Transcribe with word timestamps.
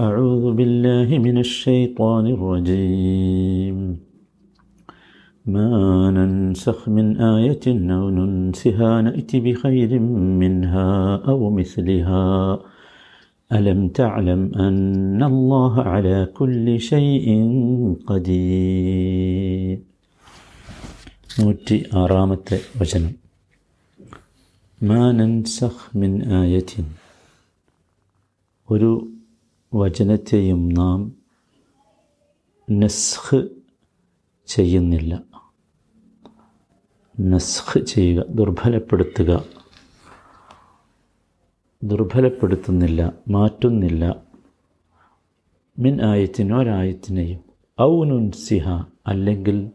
أعوذ 0.00 0.44
بالله 0.54 1.08
من 1.18 1.36
الشيطان 1.38 2.24
الرجيم 2.26 3.78
ما 5.46 5.70
ننسخ 6.10 6.88
من 6.88 7.06
آية 7.36 7.66
أو 7.96 8.04
ننسها 8.10 8.92
نأت 9.00 9.30
بخير 9.36 9.90
منها 10.42 11.16
أو 11.28 11.50
مثلها 11.50 12.26
ألم 13.50 13.80
تعلم 13.90 14.40
أن 14.56 15.22
الله 15.22 15.74
على 15.82 16.16
كل 16.38 16.66
شيء 16.80 17.26
قدير 18.06 19.78
നൂറ്റി 21.40 21.76
ആറാമത്തെ 21.98 22.56
വചനം 22.78 23.12
മാ 24.80 25.02
നൻസഖ് 25.18 25.86
മിൻ 26.00 26.12
ആയത്തിൻ 26.38 26.86
ഒരു 28.68 28.90
വചനത്തെയും 29.73 30.69
നാം 30.69 31.15
നസ്ഖ് 32.71 33.49
ചെയ്യുന്നില്ല. 34.47 35.23
നസ്ഖ് 37.19 37.85
ചെയ്യുക 37.85 38.25
ദുർബലപ്പെടുത്തുക. 38.29 39.45
ദുർബലപ്പെടുത്തുന്നില്ല 41.83 43.13
മാറ്റുന്നില്ല. 43.29 44.15
മിൻ 45.79 46.05
ആയത്തിനൊരായത്തിനെയും 46.05 46.59
ഒരായത്തിനെയും. 46.59 47.39
ഔ 47.81 48.03
നുൻസിഹ 48.03 48.69
അല്ലെങ്കിൽ 49.07 49.71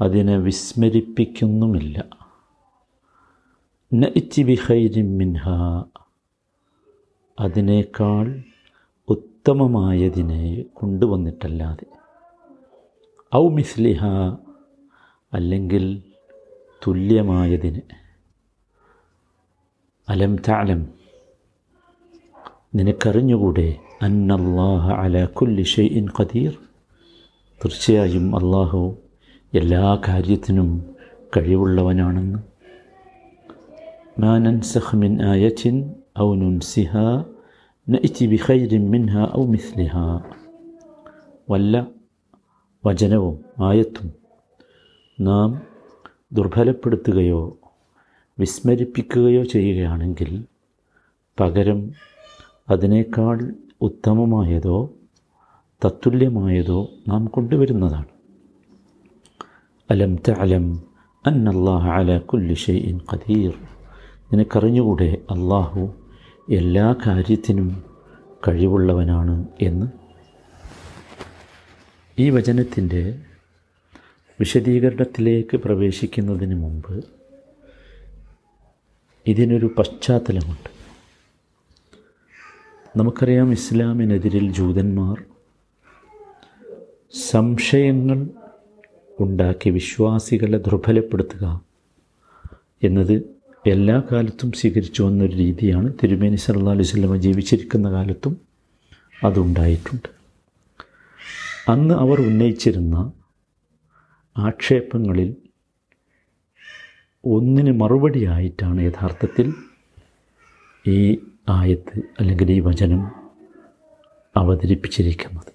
അതിനെ 0.00 0.36
വിസ്മരിപ്പിക്കുന്നുമില്ല. 0.36 2.04
നഇറ്റി 3.94 4.42
ബിഹൈരി 4.42 5.02
മിൻഹ 5.02 5.48
അതിനേക്കാൾ 7.40 8.42
ഉത്തമമായതിനെ 9.42 10.64
കൊണ്ടുവന്നിട്ടല്ലാതെ. 10.74 11.86
ഔ 13.36 13.48
മിസ്ലിഹ 13.48 14.04
അല്ലെങ്കിൽ 15.32 16.02
തുല്യമായതിന്. 16.86 17.80
അലം 20.08 20.36
താലം 20.36 20.86
നിനക്കറിഞ്ഞുകൂടെ 22.74 23.76
അന്നല്ലാഹ 24.02 24.90
അല 24.90 25.24
കുല്ലി 25.24 25.80
ഇൻ 25.80 26.06
ഖദീർ? 26.18 26.50
തീർച്ചയായും 27.64 28.36
അള്ളാഹു 28.36 28.98
എല്ലാ 29.54 30.00
കാര്യത്തിനും 30.08 30.94
കഴിവുള്ളവനാണെന്ന്. 31.36 32.38
മാനൻ 34.20 34.60
സഹ്മിൻ 34.60 35.16
മിൻ 35.16 35.26
ആയത്തിൻ 35.26 35.94
ഔ 36.18 36.34
നുൻസിഹ 36.34 36.96
നഇറ്റി 37.88 38.26
ബിഖൈരിൻ 38.26 38.90
മിൻഹ 38.90 39.38
ഔ 39.38 39.46
മിസ്ലിഹ 39.46 39.96
വല്ല 41.50 41.86
വചനവും 42.86 43.44
ആയത്തും 43.64 44.12
നാം 45.20 45.62
ദുർബലപ്പെടുത്തുകയോ 46.32 47.58
വിസ്മരിപ്പിക്കുകയോ 48.38 49.44
ചെയ്യുകയാണെങ്കിൽ 49.44 50.44
പകരം 51.40 51.90
അതിനേക്കാൾ 52.70 53.54
ഉത്തമമായതോ 53.80 54.90
തത്തുല്യമായതോ 55.84 56.88
നാം 57.08 57.24
കൊണ്ടുവരുന്നതാണ്. 57.24 58.04
അലം 59.90 60.16
തലം 60.16 60.82
അന്നല്ലാഹ 61.26 61.88
അല 61.88 62.18
കുല്ലി 62.18 62.54
ഷെയ്ഇൻ 62.54 63.00
ഖദീർ. 63.12 63.52
നിനക്കറിഞ്ഞുകൂടെ 64.32 65.16
അള്ളാഹു 65.30 65.94
എല്ലാ 66.52 66.94
കാര്യത്തിനും 67.06 67.84
കഴിവുള്ളവനാണ് 68.48 69.48
എന്ന്. 69.60 69.86
ഈ 72.18 72.30
വചനത്തിന്റെ 72.30 73.18
വിശദീകരണത്തിലേക്ക് 74.40 75.56
പ്രവേശിക്കുന്നതിന് 75.56 76.54
മുമ്പ് 76.54 77.04
ഇതിനൊരു 79.26 79.74
പശ്ചാത്തലമുണ്ട്. 79.78 80.70
നമുക്കറിയാം 82.98 83.52
ഇസ്ലാമിനെതിരിൽ 83.52 84.52
ജൂതന്മാർ 84.52 85.24
സംശയങ്ങൾ 87.30 88.26
ഉണ്ടാക്കി 89.20 89.70
വിശ്വാസികളെ 89.70 90.58
ദുർബലപ്പെടുത്തുക 90.58 91.64
എന്നത് 92.82 93.41
എല്ലാ 93.66 94.02
കാലത്തും 94.12 94.52
സ്വീകരിച്ചു 94.52 95.02
വന്നൊരു 95.02 95.32
രീതിയാണ് 95.32 95.92
തിരുമേനി 96.02 96.34
സല്ലാ 96.34 96.80
സ്വലമ 96.82 97.16
ജീവിച്ചിരിക്കുന്ന 97.16 97.90
കാലത്തും 97.90 98.40
അതുണ്ടായിട്ടുണ്ട്. 99.24 100.08
അന്ന് 101.68 101.94
അവർ 101.94 102.20
ഉന്നയിച്ചിരുന്ന 102.20 103.12
ആക്ഷേപങ്ങളിൽ 104.38 105.36
ഒന്നിന് 107.24 107.80
മറുപടിയായിട്ടാണ് 107.80 108.80
യഥാർത്ഥത്തിൽ 108.80 109.54
ഈ 110.86 111.18
ആയത്ത് 111.48 112.02
അല്ലെങ്കിൽ 112.20 112.50
ഈ 112.50 112.60
വചനം 112.60 113.02
അവതരിപ്പിച്ചിരിക്കുന്നത്. 114.36 115.52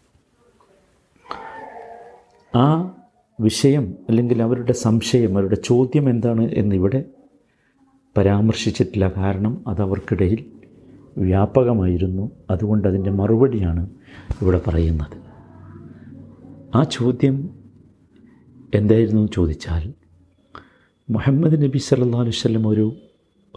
ആ 2.55 2.95
വിഷയം 3.39 3.97
അല്ലെങ്കിൽ 4.09 4.41
അവരുടെ 4.41 4.73
സംശയം 4.73 5.33
അവരുടെ 5.37 5.55
ചോദ്യം 5.55 6.09
എന്താണ് 6.09 6.51
എന്നിവിടെ 6.51 7.05
പരാമർശിച്ചിട്ടില്ല. 8.17 9.07
കാരണം 9.17 9.69
അതവർക്കിടയിൽ 9.69 10.45
വ്യാപകമായിരുന്നു. 11.17 12.31
അതുകൊണ്ട് 12.49 12.87
അതിന്റെ 12.87 13.11
മറുപടിയാണ് 13.11 13.89
ഇവിടെ 14.41 14.61
പറയുന്നത്. 14.67 15.17
ആ 16.75 16.83
ചോദ്യം 16.83 17.49
എന്തായിരുന്നു 18.75 19.29
ചോദിച്ചാൽ 19.33 19.93
മുഹമ്മദ് 21.09 21.61
നബി 21.63 21.77
സല്ലാ 21.77 22.19
വല്ലം 22.19 22.67
ഒരു 22.67 22.95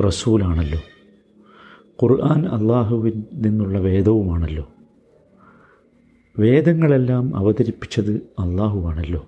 റസൂലാണല്ലോ. 0.06 0.78
ഖുർആൻ 2.02 2.46
അള്ളാഹുവിൽ 2.46 3.24
നിന്നുള്ള 3.32 3.78
വേദവുമാണല്ലോ. 3.78 4.68
വേദങ്ങളെല്ലാം 6.38 7.36
അവതരിപ്പിച്ചത് 7.36 8.12
അള്ളാഹുവാണല്ലോ 8.16 9.26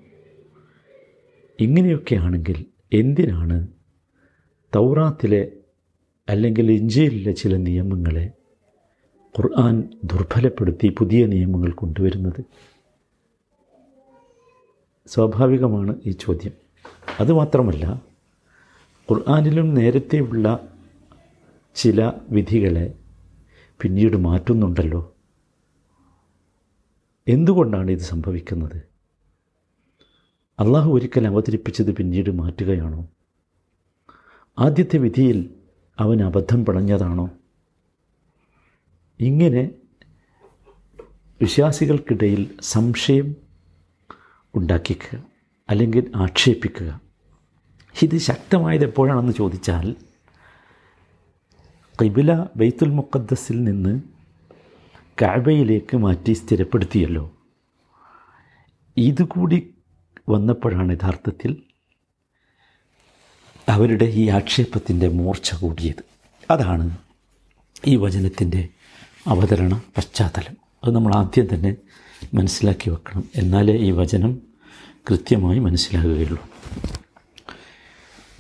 ഇങ്ങനെയൊക്കെയാണെങ്കിൽ 1.61 2.65
എന്തിനാണ് 2.93 3.69
തൗറാത്തിലെ 4.75 5.53
അല്ലെങ്കിൽ 6.29 6.73
ഇഞ്ചയിലെ 6.73 7.33
ചില 7.33 7.57
നിയമങ്ങളെ 7.57 8.33
ഖുർആൻ 9.39 9.91
ദുർബലപ്പെടുത്തി 10.05 10.95
പുതിയ 10.99 11.27
നിയമങ്ങൾ 11.27 11.73
കൊണ്ടുവരുന്നത്. 11.73 12.45
സ്വാഭാവികമാണ് 15.07 16.01
ഈ 16.07 16.11
ചോദ്യം. 16.11 16.53
അതുമാത്രമല്ല 17.21 18.03
ഖുർആാനിലും 19.11 19.75
നേരത്തെയുള്ള 19.75 20.69
ചില 21.75 22.13
വിധികളെ 22.31 22.95
പിന്നീട് 23.81 24.17
മാറ്റുന്നുണ്ടല്ലോ. 24.17 25.15
എന്തുകൊണ്ടാണ് 27.29 27.91
ഇത് 27.91 27.99
സംഭവിക്കുന്നത്? 27.99 28.83
അള്ളാഹു 30.61 30.93
ഒരിക്കൽ 30.93 31.27
അവതരിപ്പിച്ചത് 31.27 31.95
പിന്നീട് 31.95 32.31
മാറ്റുകയാണോ? 32.31 33.09
ആദ്യത്തെ 34.59 34.97
വിധിയിൽ 34.97 35.55
അവൻ 35.99 36.23
അബദ്ധം 36.23 36.65
പിണഞ്ഞതാണോ? 36.65 37.31
ഇങ്ങനെ 39.21 39.71
വിശ്വാസികൾക്കിടയിൽ 41.41 42.51
സംശയം 42.61 43.37
ഉണ്ടാക്കിക്കുക 44.55 45.25
അല്ലെങ്കിൽ 45.71 46.13
ആക്ഷേപിക്കുക. 46.17 47.01
ഇത് 48.03 48.19
ശക്തമായത് 48.19 48.85
എപ്പോഴാണെന്ന് 48.85 49.33
ചോദിച്ചാൽ 49.33 49.95
കിബില 52.03 52.47
ബെയ്ത്തുൽ 52.57 52.89
മുക്കദ്ദസിൽ 52.89 53.65
നിന്ന് 53.65 54.03
കാബയിലേക്ക് 55.23 55.97
മാറ്റി 55.97 56.33
സ്ഥിരപ്പെടുത്തിയല്ലോ. 56.33 57.37
ഇതുകൂടി 58.97 59.75
വന്നപ്പോഴാണ് 60.29 60.93
യഥാർത്ഥത്തിൽ 60.93 61.63
അവരുടെ 63.73 64.05
ഈ 64.05 64.29
ആക്ഷേപത്തിന്റെ 64.29 65.09
മൂർച്ച 65.09 65.55
കൂടിയത്. 65.55 66.05
അതാണ് 66.51 66.97
ഈ 67.87 67.97
വചനത്തിന്റെ 67.97 68.69
അവതരണ 69.27 69.83
പശ്ചാത്തലം. 69.97 70.57
അത് 70.85 70.95
നമ്മൾ 70.95 71.15
ആദ്യം 71.15 71.55
തന്നെ 71.55 71.77
മനസ്സിലാക്കി 72.35 72.91
വെക്കണം. 72.91 73.25
എന്നാലേ 73.37 73.77
ഈ 73.77 73.91
വചനം 73.91 74.39
കൃത്യമായി 75.11 75.59
മനസ്സിലാകുകയുള്ളൂ. 75.59 76.49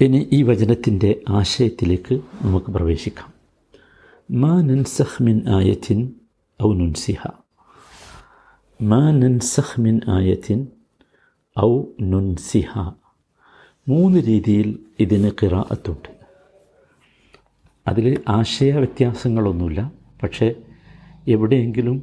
ഇനി 0.00 0.28
ഈ 0.32 0.42
വചനത്തിന്റെ 0.42 1.20
ആശയത്തിലേക്ക് 1.28 2.14
നമുക്ക് 2.14 2.66
പ്രവേശിക്കാം. 2.66 3.32
മാ 4.30 4.62
നൻസഹ് 4.62 5.22
മിൻ 5.22 5.42
ആയത്തിൻ 5.48 6.12
ഔ 6.62 6.72
നുൻസിഹ. 6.72 7.28
മാ 8.82 9.10
നൻസഹ് 9.10 9.80
മിൻ 9.80 10.00
ആയത്തിൻ 10.08 10.66
ഔ 11.60 11.82
നുൻസിഹ. 12.00 12.92
മൂന്ന് 13.88 14.18
രീതിയിൽ 14.22 14.78
ഇതിന് 15.00 15.30
കിറാഅത്തുണ്ട് 15.42 16.08
അതിൽ 17.86 18.24
ആശയ 18.28 18.72
വ്യത്യാസങ്ങളൊന്നുമില്ല. 18.72 19.92
പക്ഷേ 20.22 20.54
എവിടെയെങ്കിലും 21.28 21.96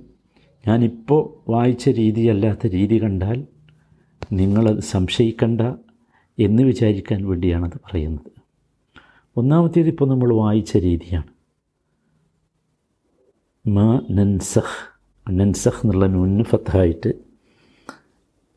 ഞാനിപ്പോൾ 0.68 1.52
വായിച്ച 1.52 1.90
രീതിയല്ലാത്ത 1.90 2.68
രീതി 2.68 3.04
കണ്ടാൽ 3.04 3.48
നിങ്ങളത് 4.31 4.80
സംശയിക്കണ്ട 4.80 5.62
എന്ന് 6.40 6.64
വിചാരിക്കാൻ 6.64 7.28
വേണ്ടിയാണത് 7.28 7.78
പറയുന്നത്. 7.86 8.31
ഒന്നാമത്തേത് 9.38 9.88
ഇപ്പോൾ 9.88 10.10
നമ്മൾ 10.10 10.34
വായിച്ച 10.34 10.78
രീതിയാണ്. 10.78 11.30
മ 13.68 14.00
നൻസഹ് 14.12 14.78
നൻസഹ് 15.31 15.80
എന്നുള്ള 15.86 16.06
നൂനിന് 16.06 16.44
ഫത്തായിട്ട് 16.44 17.14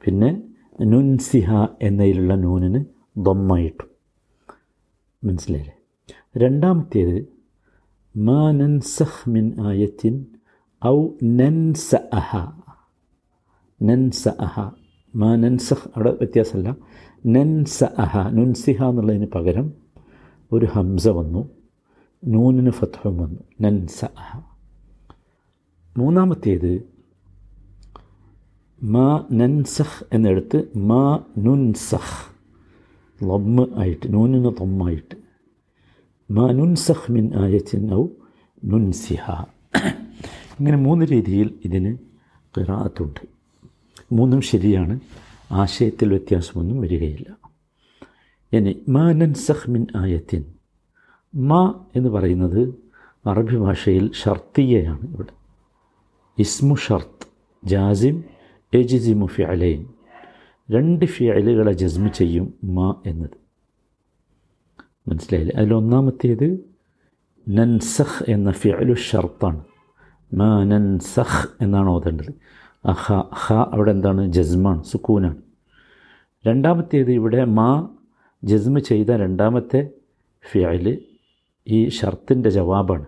പിന്നെ 0.05 0.43
നുൻസിഹ 0.83 1.51
എന്നതിലുള്ള 1.83 2.35
നൂനിന് 2.35 3.02
ദമ്മായിട്ടു. 3.17 3.85
മനസ്സിലായില്ലേ? 5.27 5.77
രണ്ടാമത്തേത് 6.37 7.27
മാ 8.19 8.51
നൻസഹ് 8.51 9.31
മിൻ 9.31 9.57
ആയത്തിൻ 9.61 10.27
ഔ 10.87 11.09
നൻസ 11.23 11.95
അഹ 11.95 12.37
നൻസ 13.83 14.29
അഹ 14.29 14.71
മാ 15.17 15.37
നൻസഹ് 15.37 15.89
അവിടെ 15.97 16.11
വ്യത്യാസമല്ല. 16.11 16.77
നൻസ 17.27 17.85
അഹ 17.85 18.29
നുൻസിഹ 18.29 18.85
എന്നുള്ളതിന് 18.85 19.27
പകരം 19.27 19.73
ഒരു 20.53 20.67
ഹംസ 20.67 21.09
വന്നു. 21.09 21.49
നൂനിന് 22.25 22.71
ഫത്ഹം 22.71 23.19
വന്നു. 23.19 23.41
നൻസ 23.61 24.05
അഹ 24.05 24.41
മൂന്നാമത്തേത് 25.97 26.89
മാ 28.83 29.27
നൻസഹ് 29.33 30.05
എന്നെടുത്ത് 30.13 30.79
മാ 30.79 31.25
നുൻസഹ്. 31.39 32.32
ലൊമ്മ് 33.23 33.67
ആയിട്ട് 33.77 34.15
നൂനിന് 34.15 34.45
തൊമ്മായിട്ട് 34.45 35.15
മാ 36.31 36.51
നുൻസഹ് 36.51 37.13
ആയത്തിൻ 37.35 37.95
ഔ 37.95 38.07
നുൻസിഹ. 38.65 39.45
ഇങ്ങനെ 40.61 40.77
മൂന്ന് 40.77 41.07
രീതിയിൽ 41.13 41.55
ഇതിന് 41.65 41.99
കിറാത്തുണ്ട് 42.59 43.27
മൂന്നും 44.13 44.41
ശരിയാണ്. 44.41 45.01
ആശയത്തിൽ 45.53 46.09
വ്യത്യാസമൊന്നും 46.09 46.81
വരികയില്ല. 46.81 47.51
ഇനി 48.53 48.83
മാ 48.89 49.13
നൻസഹ് 49.13 49.71
മിൻ 49.71 49.87
ആയത്തിൻ. 49.97 50.45
മാ 51.35 51.85
എന്ന് 51.97 52.09
പറയുന്നത് 52.09 52.75
അറബി 53.27 53.57
ഭാഷയിൽ 53.57 54.13
ഷർത്തിയയാണ് 54.13 55.15
ഇവിടെ. 55.15 55.33
ഇസ്മു 56.39 56.75
ഷർത്ത് 56.75 57.27
ജാസിം 57.65 58.25
എജിസിമു 58.75 59.27
ഫിഅലൈൻ. 59.27 59.87
രണ്ട് 60.73 61.05
ഫിയലുകളെ 61.05 61.73
ജസ്മ് 61.73 62.09
ചെയ്യും 62.09 62.55
മാ 62.65 62.95
എന്നത്. 63.07 63.43
മനസ്സിലായില്ലേ? 65.09 65.61
അതിലൊന്നാമത്തേത് 65.61 66.59
നൻസഹ് 67.49 68.31
എന്ന 68.31 68.53
ഫിയലു 68.53 68.95
ഷർത്താണ്. 68.95 69.65
മാ 70.35 70.65
നൻസഹ് 70.65 71.49
എന്നാണ് 71.61 71.89
ഓതേണ്ടത്. 71.89 72.35
അഹ 72.87 73.13
ഹ 73.35 73.53
അവിടെ 73.53 73.91
എന്താണ്? 73.91 74.33
ജസ്മാണ് 74.33 74.85
സുക്കൂനാണ്. 74.85 75.37
രണ്ടാമത്തേത് 76.47 77.11
ഇവിടെ 77.11 77.45
മാ 77.45 77.89
ജസ്മ് 78.45 78.81
ചെയ്ത 78.81 79.11
രണ്ടാമത്തെ 79.11 79.91
ഫിയൽ 80.51 80.99
ഈ 81.69 81.89
ഷർത്തിന്റെ 81.89 82.51
ജവാബാണ്. 82.51 83.07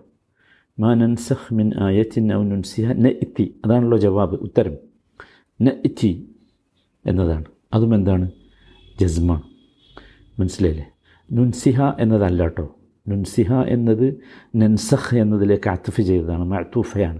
മാ 0.79 0.93
നൻസഹ് 0.93 1.53
മിൻ 1.53 1.71
ആയത്തിൻ 1.79 2.33
ഔ 2.33 2.43
നുൻസിഹ 2.43 2.91
ന 2.91 3.07
ഇത്തി 3.07 3.55
അതാണല്ലോ 3.65 3.97
ജവാബ് 3.97 4.35
ഉത്തരം. 4.35 4.75
ന 5.61 5.69
ഇത്തി 5.85 6.35
എന്നതാണ്. 7.05 7.54
അതും 7.75 7.95
എന്താണ് 7.95 8.31
ജസ്മ. 9.01 9.41
മനസ്സിലായില്ലേ? 10.39 10.85
നുൻസിഹ 11.31 11.81
എന്നതല്ല 11.99 12.41
കേട്ടോ 12.41 12.75
നുൻസിഹ 13.07 13.53
എന്നത് 13.53 14.21
നൻസഹ് 14.55 15.15
എന്നതിലേക്ക് 15.17 15.69
അത്തുഫ് 15.69 16.01
ചെയ്തതാണ് 16.01 16.43
മഅത്തൂഫയാണ്. 16.43 17.19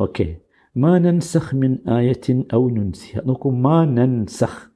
ഓക്കെ. 0.00 0.36
മ 0.76 0.98
നൻസഹ് 0.98 1.56
മിൻ 1.56 1.78
ആയത്തിൻ 1.88 2.44
ഔ 2.54 2.68
നുൻസിഹ. 2.68 3.20
നോക്കൂ 3.26 3.50
മാ 3.50 3.84
നൻസഹ്. 3.84 4.70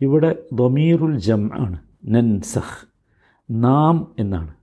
ഇവിടെ 0.00 0.42
ദൊമീറുൽ 0.52 1.18
ജം 1.18 1.50
ആണ്. 1.54 1.78
നൻസഹ്. 2.04 2.86
നാം 3.50 4.14
എന്നാണ്. 4.18 4.54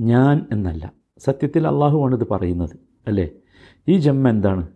ഞാൻ 0.00 0.46
എന്നല്ല. 0.52 0.92
സത്യത്തിൽ 1.18 1.66
അള്ളാഹുവാണിത് 1.66 2.28
പറയുന്നത് 2.28 2.76
അല്ലേ? 3.06 3.30
ഈ 3.88 3.96
ജം 3.96 4.28
എന്താണ്? 4.28 4.68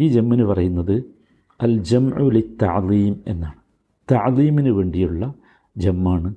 ഈ 0.00 0.08
ജമ്മിന് 0.08 0.44
പറയുന്നത് 0.44 1.17
അൽ 1.60 1.78
ജംഉലി 1.78 2.56
തഅലീം 2.62 3.24
എന്നാണ്. 3.26 3.54
തഅലീമിന് 4.12 4.68
വേണ്ടിയുള്ള 4.68 5.34
ജമ്മാണ്. 5.76 6.34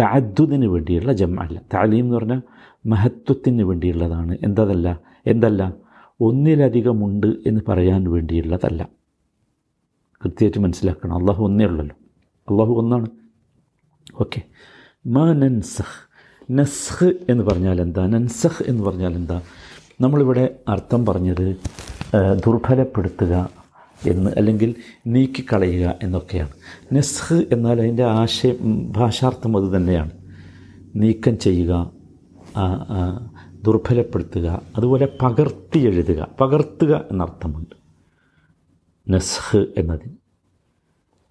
തഅദ്ദുദിന് 0.00 0.66
വേണ്ടിയുള്ള 0.66 1.12
ജം 1.12 1.40
അല്ല 1.40 1.60
താലീം 1.74 2.04
എന്ന് 2.04 2.16
പറഞ്ഞാൽ 2.16 2.42
മഹത്വത്തിന് 2.86 3.62
വേണ്ടിയുള്ളതാണ്. 3.62 4.38
എന്തതല്ല? 4.42 5.00
എന്തല്ല? 5.26 5.72
ഒന്നിലധികമുണ്ട് 6.20 7.26
എന്ന് 7.26 7.60
പറയാൻ 7.68 8.10
വേണ്ടിയുള്ളതല്ല. 8.10 8.88
കൃത്യമായിട്ട് 10.24 10.58
മനസ്സിലാക്കണം. 10.58 11.16
അള്ളാഹു 11.16 11.44
ഒന്നേ 11.44 11.64
ഉള്ളല്ലോ. 11.64 11.96
അള്ളാഹു 12.50 12.74
ഒന്നാണ്. 12.74 13.06
ഓക്കെ. 14.20 14.42
മാ 15.06 15.32
നൻസഹ്. 15.32 16.08
നസ്ഹ് 16.50 17.12
എന്ന് 17.28 17.44
പറഞ്ഞാൽ 17.44 17.80
എന്താ? 17.80 18.06
നൻസഹ് 18.06 18.62
എന്ന് 18.66 18.82
പറഞ്ഞാൽ 18.82 19.14
എന്താ? 19.14 19.42
നമ്മളിവിടെ 20.00 20.56
അർത്ഥം 20.68 21.06
പറഞ്ഞത് 21.06 21.56
ദുർബലപ്പെടുത്തുക 22.46 23.63
എന്ന് 24.06 24.30
അല്ലെങ്കിൽ 24.36 24.74
നീക്കിക്കളയുക 25.06 25.94
എന്നൊക്കെയാണ്. 26.02 26.52
നെസ്ഹ് 26.92 27.44
എന്നാൽ 27.52 27.80
അതിന്റെ 27.80 28.04
ആശയം 28.04 28.92
ഭാഷാർത്ഥം 28.92 29.56
അത് 29.56 29.76
തന്നെയാണ്. 29.76 30.10
നീക്കം 30.96 31.38
ചെയ്യുക 31.38 31.90
ദുർബലപ്പെടുത്തുക 33.62 34.62
അതുപോലെ 34.76 35.08
പകർത്തി 35.22 35.78
എഴുതുക. 35.78 36.28
പകർത്തുക 36.40 37.04
എന്നർത്ഥമുണ്ട്. 37.10 37.76
നെസ്ഹ് 39.08 39.66
എന്നതിന് 39.76 40.14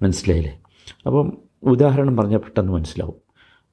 മനസ്സിലായില്ലേ? 0.04 0.62
അപ്പം 1.06 1.38
ഉദാഹരണം 1.64 2.18
പറഞ്ഞാൽ 2.18 2.38
പെട്ടെന്ന് 2.38 2.74
മനസ്സിലാവും. 2.74 3.16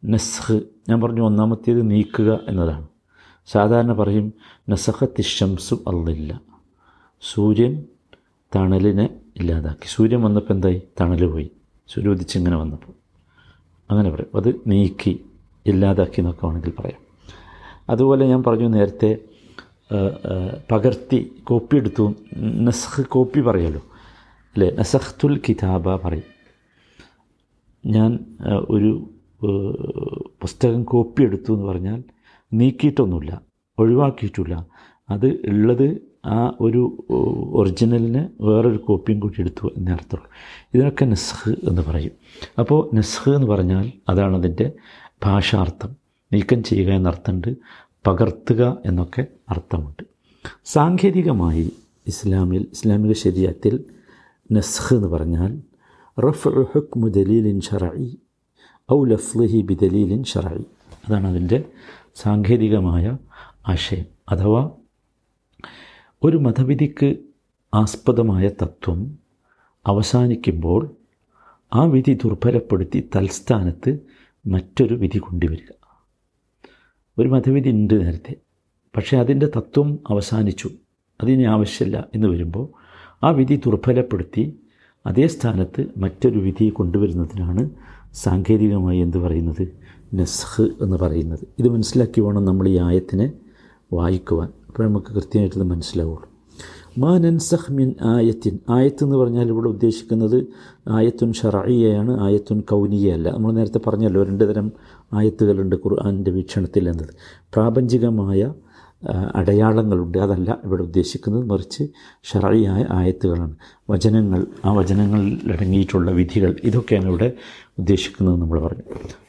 നെസ്ഹ് 0.04 0.60
ഞാൻ 0.88 1.00
പറഞ്ഞു 1.00 1.22
ഒന്നാമത്തേത് 1.22 1.90
നീക്കുക 1.90 2.40
എന്നതാണ്. 2.48 2.88
സാധാരണ 3.46 3.92
പറയും 3.92 4.32
നസഹത്തി 4.68 5.22
ഷംസു 5.22 5.74
അല്ലില്ല 5.74 6.40
സൂര്യൻ 7.32 7.84
തണലിനെ 8.56 9.08
ഇല്ലാതാക്കി. 9.36 9.86
സൂര്യൻ 9.86 10.22
വന്നപ്പോൾ 10.22 10.54
എന്തായി? 10.54 10.82
തണൽ 11.00 11.26
പോയി. 11.26 11.50
സൂര്യ 11.88 12.08
ഉദിച്ചിങ്ങനെ 12.08 12.56
വന്നപ്പോൾ. 12.56 12.92
അങ്ങനെ 13.90 14.10
പറയും. 14.10 14.30
അത് 14.34 14.48
നീക്കി 14.66 15.24
ഇല്ലാതാക്കി 15.66 16.20
എന്നൊക്കെ 16.20 16.46
വേണമെങ്കിൽ 16.46 16.72
പറയാം. 16.78 17.00
അതുപോലെ 17.90 18.26
ഞാൻ 18.26 18.42
പറഞ്ഞു 18.42 18.68
നേരത്തെ 18.68 19.18
പകർത്തി 20.72 21.18
കോപ്പി 21.44 21.76
എടുത്തു. 21.76 22.14
നസഹ് 22.36 23.06
കോപ്പി 23.06 23.40
പറയുമല്ലോ 23.40 23.82
അല്ലേ? 24.54 24.70
നസഹ്തുൽ 24.78 25.40
കിതാബ 25.48 25.96
പറയും. 25.96 26.28
ഞാൻ 27.86 28.18
ഒരു 28.70 29.10
പുസ്തകം 30.40 30.84
കോപ്പി 30.84 31.22
എടുത്തു 31.22 31.52
എന്ന് 31.52 31.66
പറഞ്ഞാൽ 31.66 32.02
നീക്കിയിട്ടൊന്നുമില്ല. 32.52 33.40
ഒഴിവാക്കിയിട്ടില്ല. 33.78 34.66
അത് 35.10 35.26
ഉള്ളത് 35.26 36.09
ആ 36.26 36.52
ഒരു 36.60 37.04
ഒറിജിനലിന് 37.54 38.28
വേറൊരു 38.40 38.76
കോപ്പിയും 38.76 39.20
കൂടി 39.20 39.40
എടുത്തു 39.40 39.70
എന്നേ 39.76 39.92
അർത്ഥമുള്ളൂ. 39.92 40.30
ഇതിനൊക്കെ 40.74 41.04
നെസ്ഹ് 41.04 41.68
എന്ന് 41.68 41.82
പറയും. 41.82 42.10
അപ്പോൾ 42.58 42.90
നെസ്ഹ് 42.94 43.30
എന്ന് 43.30 43.46
പറഞ്ഞാൽ 43.46 43.92
അതാണ് 44.08 44.36
അതിന്റെ 44.36 44.72
ഭാഷാർത്ഥം. 45.24 45.96
നീക്കം 46.32 46.62
ചെയ്യുക 46.62 46.92
എന്നർത്ഥമുണ്ട് 46.92 47.56
പകർത്തുക 48.06 48.78
എന്നൊക്കെ 48.86 49.26
അർത്ഥമുണ്ട്. 49.48 50.04
സാങ്കേതികമായി 50.64 51.72
ഇസ്ലാമിൽ 52.06 52.66
ഇസ്ലാമിക 52.72 53.12
ശരീരത്തിൽ 53.12 53.84
നെസ്ഹ് 54.52 54.94
എന്ന് 54.94 55.08
പറഞ്ഞാൽ 55.08 55.60
റഫ് 56.20 56.48
ഹുക്മു 56.48 57.08
ദലീലിൻ 57.08 57.60
ഷറായി 57.60 58.18
ഔ 58.92 59.04
ലഫ്ലിഹി 59.04 59.60
ബിദലീലിൻ 59.62 60.24
ഷറായി 60.24 60.64
അതാണ് 61.08 61.26
അതിന്റെ 61.26 61.64
സാങ്കേതികമായ 62.14 63.16
ആശയം. 63.68 64.04
അഥവാ 64.28 64.70
ഒരു 66.22 66.36
മതവിധിക്ക് 66.36 67.16
ആസ്പദമായ 67.74 68.48
തത്വം 68.48 69.18
അവസാനിക്കുമ്പോൾ 69.86 70.96
ആ 71.74 71.84
വിധി 71.84 72.14
ദുർബലപ്പെടുത്തി 72.14 73.08
തൽസ്ഥാനത്ത് 73.16 73.98
മറ്റൊരു 74.46 74.94
വിധി 74.94 75.18
കൊണ്ടുവരിക. 75.18 75.72
ഒരു 77.18 77.28
മതവിധി 77.28 77.68
ഉണ്ട് 77.68 78.00
നേരത്തെ 78.00 78.34
പക്ഷേ 78.96 79.18
അതിന്റെ 79.18 79.46
തത്വം 79.46 79.98
അവസാനിച്ചു 80.08 80.70
അതിന് 81.22 81.46
ആവശ്യമില്ല 81.46 82.08
എന്ന് 82.14 82.28
വരുമ്പോൾ 82.28 82.68
ആ 83.24 83.30
വിധി 83.30 83.56
ദുർബലപ്പെടുത്തി 83.56 84.60
അതേ 85.06 85.26
സ്ഥാനത്ത് 85.26 85.86
മറ്റൊരു 85.96 86.38
വിധി 86.38 86.68
കൊണ്ടുവരുന്നതിനാണ് 86.68 87.70
സാങ്കേതികമായി 88.12 88.98
എന്ത് 88.98 89.18
പറയുന്നത്? 89.18 89.68
നസ്ഹ് 90.14 90.68
എന്ന് 90.82 90.96
പറയുന്നത്. 90.96 91.46
ഇത് 91.58 91.68
മനസ്സിലാക്കി 91.68 92.20
വേണം 92.20 92.44
നമ്മൾ 92.44 92.68
ഈ 92.68 92.78
ആയത്തിനെ 92.78 93.32
വായിക്കുവാൻ. 93.92 94.59
അപ്പോൾ 94.70 94.82
നമുക്ക് 94.82 95.06
കൃത്യമായിട്ടത് 95.06 95.62
മനസ്സിലാവുള്ളൂ. 95.62 96.28
മാ 96.98 97.18
നൻസഹ് 97.18 97.72
മിൻ 97.72 97.94
ആയത്തിൻ. 98.02 98.58
ആയത്ത് 98.70 99.04
എന്ന് 99.04 99.16
പറഞ്ഞാൽ 99.16 99.48
ഇവിടെ 99.48 99.68
ഉദ്ദേശിക്കുന്നത് 99.68 100.46
ആയത്തുൻ 100.88 101.32
ഷറയ്യയാണ് 101.32 102.20
ആയത്തുൻ 102.20 102.60
കൗനിയയല്ല. 102.60 103.30
നമ്മൾ 103.30 103.52
നേരത്തെ 103.52 103.80
പറഞ്ഞല്ലോ 103.86 104.22
രണ്ട് 104.22 104.54
തരം 104.54 104.72
ആയത്തുകളുണ്ട് 105.12 105.76
ഖുർആാനിന്റെ 105.76 106.30
വീക്ഷണത്തിൽ 106.30 106.88
എന്നത്. 106.88 107.08
പ്രാപഞ്ചികമായ 107.22 108.52
അടയാളങ്ങളുണ്ട്. 109.34 110.18
അതല്ല 110.18 110.58
ഇവിടെ 110.64 110.82
ഉദ്ദേശിക്കുന്നത് 110.82 111.44
മറിച്ച് 111.44 111.84
ഷറയായ 112.22 112.86
ആയത്തുകളാണ്. 112.90 113.56
വചനങ്ങൾ 113.90 114.46
ആ 114.64 114.72
വചനങ്ങളിൽ 114.72 115.52
അടങ്ങിയിട്ടുള്ള 115.52 116.10
വിധികൾ 116.10 116.56
ഇതൊക്കെയാണ് 116.64 117.08
ഇവിടെ 117.08 117.32
ഉദ്ദേശിക്കുന്നത് 117.78 118.40
നമ്മൾ 118.40 118.60
പറഞ്ഞു. 118.60 118.82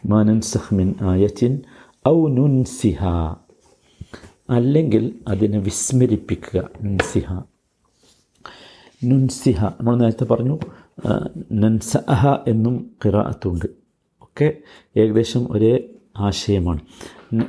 മാനൻ 0.05 0.41
സഹ്മിൻ 0.41 0.95
ആയത്തിൻ 1.01 1.59
ഔ 2.07 2.27
നുൻസിഹ. 2.27 3.05
അല്ലെങ്കിൽ 4.51 5.19
അതിനെ 5.27 5.57
വിസ്മരിപ്പിക്കുക. 5.57 6.69
നുൻസിഹ. 6.81 7.41
നുൻസിഹ. 9.03 9.65
നമ്മൾ 9.65 9.95
നേരത്തെ 9.95 10.25
പറഞ്ഞു 10.25 10.59
നൻസഹ 11.51 12.37
എന്നും 12.47 12.91
കിറാത്തുണ്ട് 13.05 13.65
ഒക്കെ 14.21 14.57
ഏകദേശം 14.97 15.47
ഒരേ 15.51 15.89
ആശയമാണ്. 16.17 16.79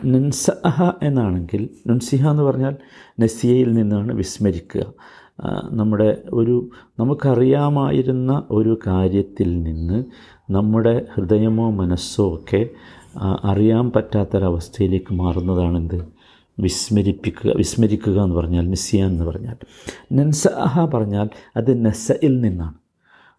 നൻസഹ 0.05 0.93
എന്നാണെങ്കിൽ 1.03 1.69
നുൻസിഹ 1.87 2.29
എന്ന് 2.29 2.43
പറഞ്ഞാൽ 2.43 2.77
നസിയയിൽ 3.21 3.73
നിന്നാണ് 3.73 4.13
വിസ്മരിക്കുക. 4.13 4.93
നമ്മുടെ 5.71 6.23
ഒരു 6.33 6.69
നമുക്കറിയാമായിരുന്ന 6.99 8.43
ഒരു 8.51 8.79
കാര്യത്തിൽ 8.87 9.63
നിന്ന് 9.63 10.05
നമ്മുടെ 10.51 11.07
ഹൃദയമോ 11.15 11.71
മനസ്സോ 11.71 12.35
ഒക്കെ 12.35 12.69
അറിയാൻ 13.45 13.93
പറ്റാത്തൊരവസ്ഥയിലേക്ക് 13.97 15.15
മാറുന്നതാണെന്ത്? 15.15 16.22
വിസ്മരിപ്പിക്കുക 16.59 17.53
വിസ്മരിക്കുക 17.57 18.23
എന്ന് 18.23 18.37
പറഞ്ഞാൽ 18.37 18.69
നിസ്യാൻ 18.71 19.11
എന്ന് 19.11 19.25
പറഞ്ഞാൽ. 19.25 19.57
നൻസഅഹ 20.13 20.85
പറഞ്ഞാൽ 20.85 21.29
അത് 21.57 21.85
നസയിൽ 21.85 22.41
നിന്നാണ്. 22.41 22.75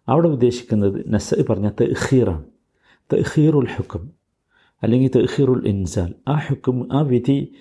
അവിടെ 0.08 0.28
ഉദ്ദേശിക്കുന്നത് 0.28 1.14
നസ 1.14 1.34
പറഞ്ഞാൽ 1.50 1.72
തെഹീറാണ് 1.80 2.44
തെഹീറുൽ 3.12 3.68
ഹുക്കും 3.76 4.12
അല്ലെങ്കിൽ 4.82 5.10
തെഹീറുൽ 5.16 5.68
ഇൻസാൽ. 5.68 6.14
ആ 6.28 6.34
ഹുക്കും 6.46 6.88
ആ 6.92 7.00
വിധി 7.00 7.54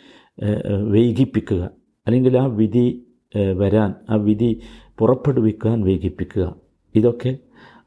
വൈകിപ്പിക്കുക. 0.92 1.70
അല്ലെങ്കിൽ 2.08 2.38
ആ 2.38 2.46
വിധി 2.46 3.08
വരാൻ 3.58 3.94
ആ 4.10 4.16
വിധി 4.16 4.62
പുറപ്പെടുവിക്കാൻ 5.00 5.82
വൈകിപ്പിക്കുക. 5.82 6.56
ഇതൊക്കെ 6.96 7.38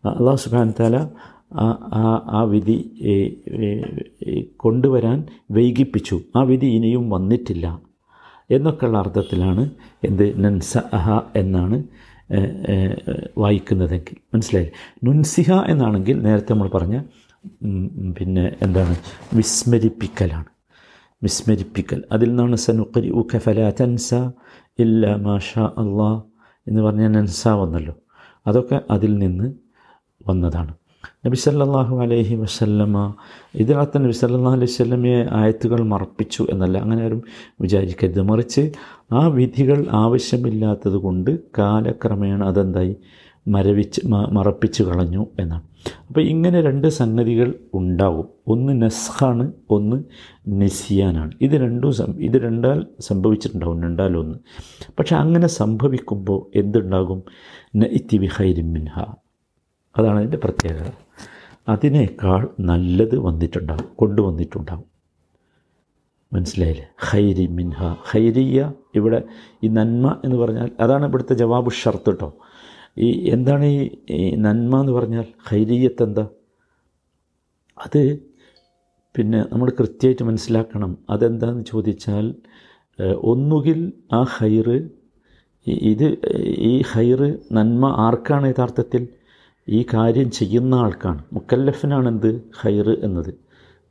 അള്ളാഹു 0.04 0.36
സുബാൻ 0.36 0.74
താല 0.80 1.08
ആ 1.52 1.66
ആ 1.94 2.04
ആ 2.28 2.42
വിധി 2.42 2.76
കൊണ്ടുവരാൻ 4.56 5.18
വൈകിപ്പിച്ചു. 5.50 6.20
ആ 6.36 6.42
വിധി 6.42 6.66
ഇനിയും 6.66 7.10
വന്നിട്ടില്ല. 7.10 7.66
എന്നൊക്കെയുള്ള 8.50 8.98
അർത്ഥത്തിലാണ് 8.98 9.62
എന്ത് 10.04 10.44
നൻസ 10.44 10.76
അഹ 10.92 11.06
എന്നാണ് 11.36 11.76
വായിക്കുന്നതെങ്കിൽ. 13.38 14.16
മനസ്സിലായി 14.34 14.70
നുൻസിഹ 15.04 15.52
എന്നാണെങ്കിൽ 15.68 16.18
നേരത്തെ 16.22 16.52
നമ്മൾ 16.52 16.68
പറഞ്ഞ 16.68 16.96
പിന്നെ 18.18 18.56
എന്താണ്? 18.62 18.96
വിസ്മരിപ്പിക്കലാണ്. 19.34 20.50
വിസ്മരിപ്പിക്കൽ. 21.22 22.04
അതിൽ 22.12 22.28
നിന്നാണ് 22.28 22.56
സനുക്കരി 22.56 23.10
ഉ 23.10 23.22
കഫല 23.34 23.72
തൻസ 23.80 24.10
ഇല്ല 24.78 25.16
മാഷ 25.16 25.58
അള്ളാ 25.58 26.10
എന്ന് 26.66 26.82
പറഞ്ഞ 26.82 27.06
നൻസ 27.06 27.48
വന്നല്ലോ. 27.48 27.94
അതൊക്കെ 28.46 28.80
അതിൽ 28.90 29.18
നിന്ന് 29.18 29.46
വന്നതാണ്. 30.28 30.74
നബി 31.26 31.36
സല്ലാഹു 31.36 32.00
അലൈഹി 32.02 32.34
വസല്ലമ 32.34 33.14
ഇതിനകത്ത് 33.54 34.04
നബി 34.04 34.12
സല്ലാ 34.12 34.52
അലൈഹി 34.52 34.72
വസല്ലമയെ 34.72 35.26
ആയത്തുകൾ 35.30 35.80
മറപ്പിച്ചു 35.80 36.46
എന്നല്ല 36.50 36.78
അങ്ങനെ 36.78 37.04
ആരും 37.04 37.22
വിചാരിക്കരുത്. 37.60 38.22
മറിച്ച് 38.22 38.72
ആ 39.12 39.26
വിധികൾ 39.26 39.86
ആവശ്യമില്ലാത്തത് 39.90 40.96
കൊണ്ട് 40.96 41.38
കാലക്രമേണ 41.58 42.44
അതെന്തായി? 42.44 42.96
മരവിച്ച് 43.48 44.00
മറപ്പിച്ച് 44.06 44.82
കളഞ്ഞു 44.82 45.26
എന്നാണ്. 45.40 45.62
അപ്പോൾ 46.08 46.20
ഇങ്ങനെ 46.20 46.60
രണ്ട് 46.60 46.88
സംഗതികൾ 46.88 47.54
ഉണ്ടാവും. 47.74 48.28
ഒന്ന് 48.46 48.82
നസ്ഖാണ് 48.82 49.52
ഒന്ന് 49.70 50.04
നെസിയാനാണ്. 50.48 51.30
ഇത് 51.40 51.50
രണ്ടും 51.50 51.92
ഇത് 52.18 52.32
രണ്ടാൽ 52.32 52.86
സംഭവിച്ചിട്ടുണ്ടാവും 53.00 53.82
രണ്ടാലൊന്ന്. 53.82 54.38
പക്ഷെ 54.98 55.16
അങ്ങനെ 55.16 55.46
സംഭവിക്കുമ്പോൾ 55.46 56.58
എന്തുണ്ടാകും? 56.58 57.22
നഇത്തി 57.76 58.16
ഇത്തി 58.16 58.62
മിൻഹ. 58.62 59.04
അതാണ് 59.96 60.16
അതിന്റെ 60.18 60.40
പ്രത്യേകത. 60.44 60.88
അതിനേക്കാൾ 61.68 62.42
നല്ലത് 62.70 63.16
വന്നിട്ടുണ്ടാകും 63.18 63.88
കൊണ്ടുവന്നിട്ടുണ്ടാകും 63.94 64.88
മനസ്സിലായില്ലേ? 66.32 66.86
ഹൈരി 67.08 67.46
മിൻഹ. 67.58 67.80
ഹൈരിയ 68.10 68.60
ഇവിടെ 68.94 69.18
ഈ 69.64 69.68
നന്മ 69.68 70.06
എന്ന് 70.24 70.36
പറഞ്ഞാൽ 70.36 70.68
അതാണ് 70.80 71.04
ഇവിടുത്തെ 71.06 71.34
ജവാബ് 71.34 71.70
ഷർത്ത് 71.70 72.10
കേട്ടോ 72.10 72.28
ഈ 72.98 73.08
എന്താണ് 73.34 73.64
ഈ 74.18 74.34
നന്മ 74.46 74.80
എന്ന് 74.80 74.92
പറഞ്ഞാൽ 74.92 75.26
ഹൈരിയത്ത് 75.48 76.02
എന്താ 76.02 76.24
അത് 77.78 78.02
പിന്നെ 79.14 79.38
നമ്മൾ 79.52 79.68
കൃത്യമായിട്ട് 79.78 80.24
മനസ്സിലാക്കണം. 80.24 80.92
അതെന്താന്ന് 81.10 81.64
ചോദിച്ചാൽ 81.64 82.26
ഒന്നുകിൽ 83.32 83.80
ആ 84.12 84.20
ഹൈറ് 84.36 84.76
ഇത് 85.92 86.06
ഈ 86.70 86.82
ഹൈറ് 86.92 87.28
നന്മ 87.52 87.84
ആർക്കാണ് 88.06 88.46
യഥാർത്ഥത്തിൽ? 88.46 89.02
ഈ 89.68 89.86
കാര്യം 89.94 90.30
ചെയ്യുന്ന 90.30 90.74
ആൾക്കാണ്. 90.74 91.24
മുക്കല്ലഫിനാണ് 91.32 92.08
എന്ത് 92.08 92.30
ഹൈറ് 92.60 92.94
എന്നത്. 93.04 93.32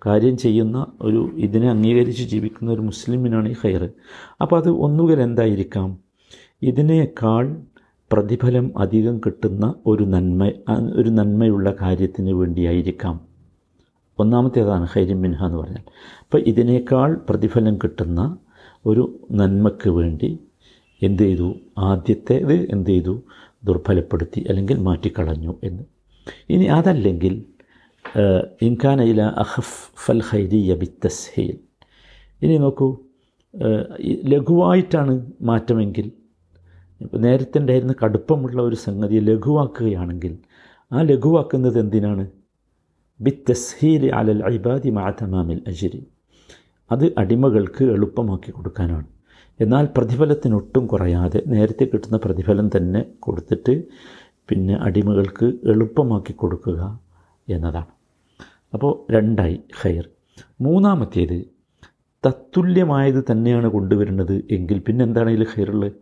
കാര്യം 0.06 0.38
ചെയ്യുന്ന 0.38 0.86
ഒരു 1.02 1.32
ഇതിനെ 1.38 1.70
അംഗീകരിച്ച് 1.70 2.24
ജീവിക്കുന്ന 2.24 2.72
ഒരു 2.72 2.82
മുസ്ലിമിനാണ് 2.82 3.50
ഈ 3.50 3.56
ഹൈറ് 3.64 3.90
അപ്പോൾ 4.42 4.58
അത് 4.62 4.70
ഒന്നുകിൽ 4.70 5.22
എന്തായിരിക്കാം? 5.22 5.90
ഇതിനേക്കാൾ 6.62 7.46
പ്രതിഫലം 8.12 8.78
അധികം 8.78 9.22
കിട്ടുന്ന 9.26 9.74
ഒരു 9.88 10.04
നന്മ 10.04 10.52
ഒരു 10.96 11.10
നന്മയുള്ള 11.10 11.76
കാര്യത്തിന് 11.82 12.32
വേണ്ടിയായിരിക്കാം. 12.32 13.16
ഒന്നാമത്തേതാണ് 14.20 14.86
ഹൈരി 14.94 15.14
മിൻഹ 15.14 15.46
എന്ന് 15.46 15.58
പറഞ്ഞാൽ. 15.58 15.86
അപ്പോൾ 16.22 16.38
ഇതിനേക്കാൾ 16.38 17.20
പ്രതിഫലം 17.30 17.76
കിട്ടുന്ന 17.84 18.38
ഒരു 18.86 19.04
നന്മയ്ക്ക് 19.32 19.90
വേണ്ടി 19.90 20.30
എന്ത് 21.02 21.24
ചെയ്തു? 21.24 21.56
ആദ്യത്തേത് 21.78 22.54
എന്ത് 22.72 22.90
ചെയ്തു? 22.90 23.24
ദുർബലപ്പെടുത്തി 23.68 24.42
അല്ലെങ്കിൽ 24.50 24.78
മാറ്റിക്കളഞ്ഞു 24.88 25.54
എന്ന്. 25.64 25.84
ഇനി 26.54 26.66
അതല്ലെങ്കിൽ 26.78 27.34
ഇൻഖാനയില 28.68 29.22
അഹഫ് 29.44 29.78
ഫൽ 30.04 30.22
ഹൈരിയ 30.30 30.76
ബിത്തസ്ഹീൽ. 30.82 31.56
ഇനി 32.42 32.58
നോക്കൂ 32.66 32.88
ലഘുവായിട്ടാണ് 34.34 35.14
മാറ്റമെങ്കിൽ 35.50 36.08
നേരത്തെ 37.26 37.58
ഉണ്ടായിരുന്ന 37.62 37.94
കടുപ്പമുള്ള 38.04 38.60
ഒരു 38.62 38.78
സംഗതി 38.86 39.18
ലഘുവാക്കുകയാണെങ്കിൽ 39.30 40.34
ആ 40.92 41.02
ലഘുവാക്കുന്നത് 41.12 41.78
എന്തിനാണ്? 41.84 42.26
ബിത്തസ്ഹീൽ 43.20 44.04
അലൽ 44.20 44.42
ഇബാദി 44.58 44.90
മാതമാമിൽ 45.00 45.60
അജിരി. 45.72 46.02
അത് 46.92 47.06
അടിമകൾക്ക് 47.18 47.84
എളുപ്പമാക്കി 47.96 48.52
കൊടുക്കാനാണ്. 48.52 49.08
എന്നാൽ 49.60 49.86
പ്രതിഫലത്തിനൊട്ടും 49.98 50.88
കുറയാതെ 50.88 51.44
നേരത്തെ 51.48 51.86
കിട്ടുന്ന 51.86 52.18
പ്രതിഫലം 52.18 52.68
തന്നെ 52.78 53.06
കൊടുത്തിട്ട് 53.20 53.84
പിന്നെ 54.50 54.76
അടിമകൾക്ക് 54.76 55.46
എളുപ്പമാക്കി 55.46 56.34
കൊടുക്കുക 56.34 56.80
എന്നതാണ്. 57.48 57.92
അപ്പോൾ 58.74 59.12
രണ്ടായി 59.12 59.64
ഖൈർ. 59.82 60.06
മൂന്നാമത്തേത് 60.62 61.38
തത്തുല്യമായത് 62.26 63.24
തന്നെയാണ് 63.32 63.68
കൊണ്ടുവരുന്നത് 63.68 64.36
എങ്കിൽ 64.52 64.80
പിന്നെ 64.80 65.06
എന്താണ് 65.06 65.30
ഇതിൽ 65.30 65.48
ഹൈറുള്ളത് 65.54 65.96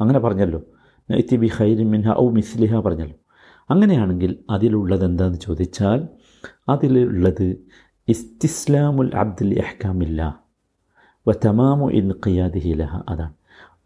അങ്ങനെ 0.00 0.18
പറഞ്ഞല്ലോ. 0.18 0.60
നൈത്തി 1.08 1.36
ബി 1.36 1.48
ഹൈരി 1.48 1.84
മിൻഹ 1.84 2.08
ഔ 2.18 2.30
മിസ്ലിഹ 2.30 2.80
പറഞ്ഞല്ലോ. 2.80 3.16
അങ്ങനെയാണെങ്കിൽ 3.70 4.44
അതിലുള്ളത് 4.50 5.04
എന്താണെന്ന് 5.04 5.38
ചോദിച്ചാൽ 5.38 6.00
അതിലുള്ളത് 6.68 7.48
ഇസ്തിസ്ലാമുൽ 8.08 9.10
അബ്ദുൽ 9.14 9.52
അഹ്കാമില്ല 9.64 10.41
വ 11.28 11.32
ഇൻഖിയാദിഹി 11.90 12.74
ലഹ. 12.74 13.02
അതാണ്. 13.08 13.32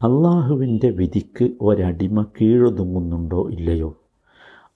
അള്ളാഹുവിന്റെ 0.03 0.91
വിധിക്ക് 0.91 1.51
ഒരടിമ 1.61 2.23
കീഴൊതുങ്ങുന്നുണ്ടോ 2.23 3.51
ഇല്ലയോ? 3.51 3.97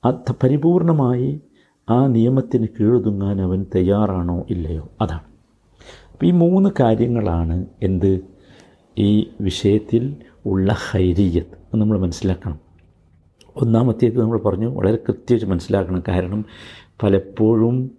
അത് 0.04 0.32
പരിപൂർണമായി 0.42 1.40
ആ 1.90 2.06
നിയമത്തിന് 2.06 2.66
കീഴൊതുങ്ങാൻ 2.80 3.42
അവൻ 3.42 3.66
തയ്യാറാണോ 3.74 4.44
ഇല്ലയോ? 4.50 4.88
അതാണ്. 5.00 5.20
അപ്പം 6.12 6.26
ഈ 6.26 6.30
മൂന്ന് 6.30 6.70
കാര്യങ്ങളാണ് 6.80 7.66
എന്ത്? 7.82 8.20
ഈ 8.98 9.30
വിഷയത്തിൽ 9.40 10.16
ഉള്ള 10.46 10.76
ഹൈരിയത്ത് 10.90 11.76
നമ്മൾ 11.76 11.98
മനസ്സിലാക്കണം. 11.98 12.60
ഒന്നാമത്തേത് 13.56 14.20
നമ്മൾ 14.20 14.38
പറഞ്ഞു 14.38 14.66
വളരെ 14.66 14.96
കൃത്യമായിട്ട് 14.96 15.46
മനസ്സിലാക്കണം. 15.46 16.02
കാരണം 16.08 16.44
പലപ്പോഴും 17.02 17.90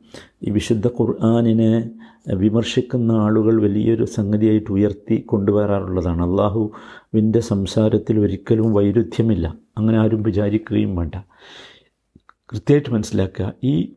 ഈ 0.43 0.49
വിശുദ്ധ 0.49 0.87
ഖുർആാനിനെ 0.87 1.89
വിമർശിക്കുന്ന 2.27 3.11
ആളുകൾ 3.11 3.61
വലിയൊരു 3.61 4.05
സംഗതിയായിട്ട് 4.05 4.71
ഉയർത്തി 4.71 5.15
കൊണ്ടുവരാറുള്ളതാണ്. 5.21 6.21
അള്ളാഹുവിന്റെ 6.29 7.39
സംസാരത്തിൽ 7.39 8.19
ഒരിക്കലും 8.19 8.73
വൈരുദ്ധ്യമില്ല. 8.73 9.55
അങ്ങനെ 9.77 9.97
ആരും 9.97 10.23
വിചാരിക്കുകയും 10.23 10.95
വേണ്ട. 10.95 11.15
കൃത്യമായിട്ട് 12.51 12.89
മനസ്സിലാക്കുക 12.89 13.53
ഈ 13.63 13.93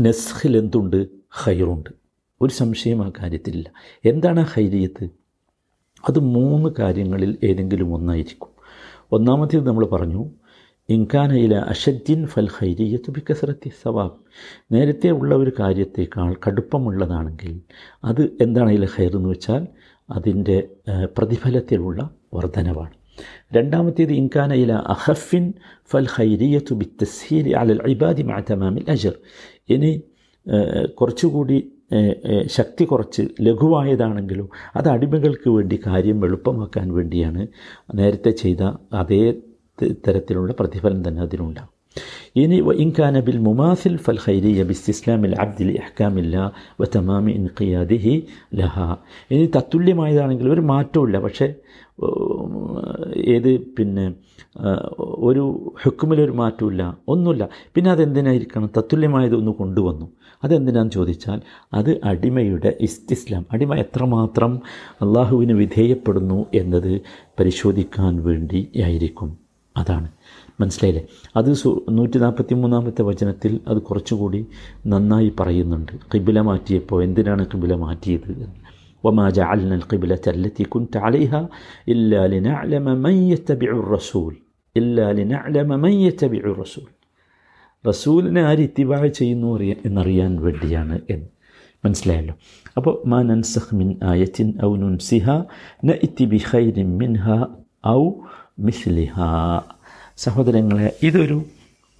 നെസ്ഹിൽ 0.00 0.56
എന്തുണ്ട്? 0.56 1.06
ഹൈറുണ്ട് 1.30 1.90
ഒരു 2.42 2.52
സംശയം 2.52 3.04
ആ 3.04 3.10
കാര്യത്തിലില്ല. 3.22 3.72
എന്താണ് 4.04 4.40
ആ 4.40 4.42
ഹൈരിയത്ത് 4.42 5.04
അത് 6.08 6.18
മൂന്ന് 6.18 6.68
കാര്യങ്ങളിൽ 6.78 7.38
ഏതെങ്കിലും 7.44 7.94
ഒന്നായിരിക്കും. 7.94 8.48
ഒന്നാമത്തേത് 9.12 9.66
നമ്മൾ 9.66 9.86
പറഞ്ഞു 9.86 10.30
ഇൻകാനയില 10.88 11.54
അഷദ്ദിൻ 11.54 12.26
ഫൽ 12.26 12.48
ഹൈരിയത്ത് 12.58 13.10
ബിക്കസറത്തി 13.10 13.70
സവാബ്. 13.82 14.16
നേരത്തെ 14.72 15.10
ഉള്ള 15.10 15.34
ഒരു 15.34 15.52
കാര്യത്തേക്കാൾ 15.60 16.36
കടുപ്പമുള്ളതാണെങ്കിൽ 16.46 17.60
അത് 18.04 18.22
എന്താണ് 18.40 18.70
അതിലെ 18.70 18.88
ഹൈർ 18.96 19.16
എന്ന് 19.16 19.28
വെച്ചാൽ 19.28 19.66
അതിന്റെ 20.10 20.68
പ്രതിഫലത്തിലുള്ള 21.18 22.10
വർധനവാണ്. 22.34 22.94
രണ്ടാമത്തേത് 23.56 24.12
ഇൻകാന 24.12 24.52
ഇല 24.54 24.72
അഹഫിൻ 24.72 25.52
ഫൽ 25.90 26.06
ഖൈരിയത്ത് 26.16 26.74
ബി 26.74 26.86
തസ്ഹീൽ 27.02 27.56
അലൽ 27.56 27.80
ഇബാദി 27.86 28.22
മാതമാമിൽ 28.22 28.90
അജർ. 28.90 29.14
ഇനി 29.68 29.92
കുറച്ചുകൂടി 30.94 31.58
ശക്തി 32.46 32.84
കുറച്ച് 32.84 33.22
ലഘുവായതാണെങ്കിലും 33.40 34.50
അത് 34.76 34.88
അടിമകൾക്ക് 34.88 35.50
വേണ്ടി 35.50 35.80
കാര്യം 35.86 36.24
എളുപ്പമാക്കാൻ 36.24 36.94
വേണ്ടിയാണ് 36.94 37.46
നേരത്തെ 37.94 38.30
ചെയ്ത 38.30 38.62
അതേ 38.92 39.24
തരത്തിലുള്ള 39.80 40.54
പ്രതിഫലം 40.60 41.08
തന്നെ 41.08 41.22
അതിനുണ്ടാകും. 41.22 41.72
ഇനി 42.36 42.56
ഇൻകാന 42.56 43.20
ബിൽ 43.20 43.38
മുമാസിൽ 43.38 43.96
ഫൽ 43.96 44.18
ഖൈരിയ 44.26 44.62
ബിസ്തിസ്ലാമിൽ 44.62 45.34
അബ്ദിൽ 45.34 45.70
ഇഹ്കാമില്ല 45.70 46.52
വ 46.80 46.84
തമാമി 46.96 47.32
ഇൻഖിയാദിഹി 47.32 48.26
ലഹ. 48.54 48.96
ഇനി 49.30 49.50
തത്തുല്യമായതാണെങ്കിൽ 49.56 50.50
ഒരു 50.50 50.60
മാറ്റമില്ല 50.60 51.18
പക്ഷേ 51.20 51.54
ഏത് 53.16 53.60
പിന്നെ 53.60 54.14
ഒരു 55.06 55.74
ഹുക്കുമിലൊരു 55.82 56.30
മാറ്റമില്ല 56.30 56.98
ഒന്നുമില്ല. 57.08 57.48
പിന്നെ 57.74 57.90
അതെന്തിനായിരിക്കണം? 57.90 58.70
തത്തുല്യമായത് 58.76 59.34
ഒന്ന് 59.34 59.52
കൊണ്ടുവന്നു. 59.52 60.12
അതെന്തിനാന്ന് 60.44 60.92
ചോദിച്ചാൽ 60.92 61.40
അത് 61.74 62.00
അടിമയുടെ 62.04 62.76
ഇസ്തിസ്ലാം. 62.80 63.46
അടിമ 63.52 63.74
എത്രമാത്രം 63.74 64.60
അള്ളാഹുവിന് 65.00 65.52
വിധേയപ്പെടുന്നു 65.52 66.46
എന്നത് 66.54 67.00
പരിശോധിക്കാൻ 67.40 68.24
വേണ്ടി 68.24 68.70
ആയിരിക്കും 68.84 69.41
അതാണ് 69.75 70.07
മനസ്സിലായില്ലേ 70.59 71.03
അത് 71.37 71.49
നൂറ്റി 71.97 72.17
നാൽപ്പത്തി 72.17 72.53
മൂന്നാമത്തെ 72.55 73.03
വചനത്തിൽ 73.03 73.53
അത് 73.67 73.79
കുറച്ചുകൂടി 73.81 74.41
നന്നായി 74.87 75.29
പറയുന്നുണ്ട് 75.39 75.93
കിബില 76.13 76.41
മാറ്റിയപ്പോൾ 76.41 77.01
എന്തിനാണ് 77.03 77.45
കിബില 77.53 77.75
മാറ്റിയത് 77.83 78.31
وما 79.03 79.25
جعلنا 79.31 79.75
القبلة 79.75 80.25
التي 80.29 80.63
كنت 80.65 80.93
عليها 80.97 81.41
إلا 81.87 82.21
لنعلم 82.27 82.85
من 82.97 83.15
يتبع 83.31 83.69
الرسول 83.73 84.33
إلا 84.75 85.05
لنعلم 85.13 85.69
من 85.77 85.93
يتبع 86.01 86.43
الرسول 86.47 86.89
റസൂലിനെ 87.83 88.41
ആര് 88.41 88.61
ഇത്തിബാഴ് 88.61 89.09
ചെയ്യുന്നു 89.17 89.47
അറിയാൻ 89.55 89.77
എന്നറിയാൻ 89.85 90.31
വേണ്ടിയാണ് 90.45 90.95
എന്ന് 91.13 91.27
മനസ്സിലായല്ലോ 91.83 92.33
അപ്പോൾ 92.77 92.93
മാ 93.05 93.19
നൻസഖ് 93.23 93.75
മിൻ 93.79 93.89
ആയത്തിൻ 94.03 94.47
ഔ 94.67 94.71
നുൻസിഹ 94.81 95.25
ന 95.87 95.95
ഇത്തി 96.07 96.25
ബി 96.31 96.39
ഖൈരിൻ 96.49 96.89
മിൻഹ 97.01 97.25
ഔ 97.91 98.01
മിസ്ലിഹ. 98.58 99.12
സഹോദരങ്ങളെ 100.16 100.96
ഇതൊരു 101.02 101.42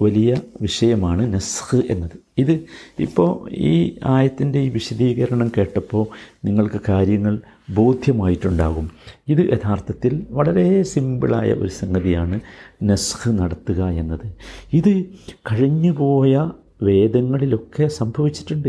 വലിയ 0.01 0.37
വിഷയമാണ് 0.61 1.35
നസ്ഖ് 1.35 1.83
എന്നത്. 1.91 2.11
ഇത് 2.39 2.61
ഇപ്പോൾ 2.99 3.51
ഈ 3.53 3.99
ആയത്തിന്റെ 4.05 4.59
ഈ 4.59 4.69
വിശദീകരണം 4.69 5.53
കേട്ടപ്പോൾ 5.59 6.07
നിങ്ങൾക്ക് 6.45 6.81
കാര്യങ്ങൾ 6.89 7.41
ബോധ്യമായിട്ടുണ്ടാകും. 7.75 8.91
ഇത് 9.29 9.39
യഥാർത്ഥത്തിൽ 9.39 10.27
വളരെ 10.31 10.83
സിമ്പിളായ 10.83 11.53
ഒരു 11.53 11.69
സംഗതിയാണ് 11.69 12.41
നസ്ഖ് 12.83 13.39
നടത്തുക 13.39 13.85
എന്നത്. 13.85 14.33
ഇത് 14.73 15.05
കഴിഞ്ഞുപോയ 15.53 16.51
വേദങ്ങളിലൊക്കെ 16.83 17.87
സംഭവിച്ചിട്ടുണ്ട്. 17.87 18.69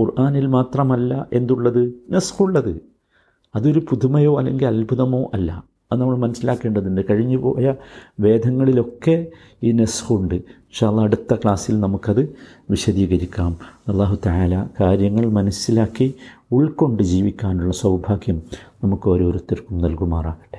ഖുർആാനിൽ 0.00 0.46
മാത്രമല്ല 0.46 1.26
എന്തുള്ളത്? 1.32 1.92
നസ്ഖുള്ളത്. 2.10 2.80
അതൊരു 3.54 3.80
പുതുമയോ 3.80 4.38
അല്ലെങ്കിൽ 4.38 4.66
അത്ഭുതമോ 4.66 5.30
അല്ല. 5.34 5.71
അത് 5.92 6.00
നമ്മൾ 6.00 6.16
മനസ്സിലാക്കേണ്ടതുണ്ട്. 6.16 7.00
കഴിഞ്ഞു 7.10 7.36
പോയ 7.36 7.74
വേദങ്ങളിലൊക്കെ 8.20 9.26
ഈ 9.62 9.72
നെസ്ഹുണ്ട്. 9.72 10.42
പക്ഷെ 10.44 10.86
അടുത്ത 10.86 11.34
ക്ലാസ്സിൽ 11.34 11.80
നമുക്കത് 11.80 12.36
വിശദീകരിക്കാം. 12.70 13.56
അള്ളാഹു 13.88 14.18
താല 14.26 14.66
കാര്യങ്ങൾ 14.80 15.26
മനസ്സിലാക്കി 15.26 16.14
ഉൾക്കൊണ്ട് 16.52 17.02
ജീവിക്കാനുള്ള 17.02 17.72
സൗഭാഗ്യം 17.72 18.42
നമുക്ക് 18.84 19.08
ഓരോരുത്തർക്കും 19.08 19.78
നൽകുമാറാകട്ടെ. 19.78 20.58